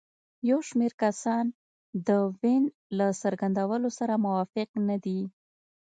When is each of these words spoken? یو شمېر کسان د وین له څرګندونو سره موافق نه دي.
یو 0.49 0.59
شمېر 0.69 0.91
کسان 1.03 1.45
د 2.07 2.09
وین 2.39 2.63
له 2.97 3.07
څرګندونو 3.21 3.89
سره 3.99 4.13
موافق 4.25 4.67
نه 4.87 4.97
دي. 5.05 5.21